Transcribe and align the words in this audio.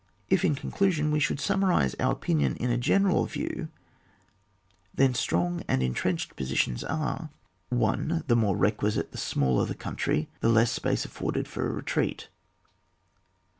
If, 0.29 0.43
in 0.43 0.55
conclusion, 0.55 1.11
we 1.11 1.19
should 1.19 1.39
summarise 1.39 1.93
our 1.99 2.11
opinion 2.11 2.55
in 2.55 2.71
a 2.71 2.77
general 2.79 3.27
view, 3.27 3.69
then 4.91 5.13
strong 5.13 5.61
and 5.67 5.83
entrenched 5.83 6.35
positions 6.35 6.81
CHAP. 6.81 6.89
XIV.] 6.89 6.89
FLANK 6.89 7.19
POSITIONS. 7.19 7.79
117 7.79 8.09
1. 8.17 8.23
The 8.25 8.35
more 8.35 8.57
requisite 8.57 9.11
the 9.11 9.19
smaller 9.19 9.65
the 9.67 9.75
coontry, 9.75 10.25
the 10.39 10.49
less 10.49 10.71
the 10.73 10.79
space 10.79 11.05
afforded' 11.05 11.47
for 11.47 11.69
a 11.69 11.73
retreat. 11.73 12.29